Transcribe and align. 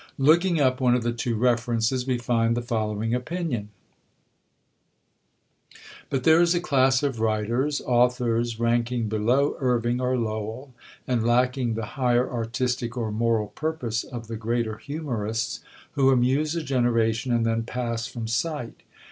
Looking 0.17 0.59
up 0.59 0.81
one 0.81 0.95
of 0.95 1.03
the 1.03 1.11
two 1.13 1.35
references, 1.35 2.07
we 2.07 2.17
find 2.17 2.57
the 2.57 2.63
following 2.63 3.13
opinion: 3.13 3.69
"But 6.09 6.23
there 6.23 6.41
is 6.41 6.55
a 6.55 6.59
class 6.59 7.03
of 7.03 7.19
writers, 7.19 7.81
authors 7.85 8.59
ranking 8.59 9.07
below 9.09 9.57
Irving 9.59 10.01
or 10.01 10.17
Lowell, 10.17 10.73
and 11.07 11.23
lacking 11.23 11.75
the 11.75 11.85
higher 12.01 12.27
artistic 12.27 12.97
or 12.97 13.11
moral 13.11 13.49
purpose 13.49 14.03
of 14.03 14.25
the 14.25 14.37
greater 14.37 14.77
humorists, 14.79 15.59
who 15.91 16.09
amuse 16.09 16.55
a 16.55 16.63
generation 16.63 17.31
and 17.31 17.45
then 17.45 17.61
pass 17.61 18.07
from 18.07 18.25
sight. 18.27 18.81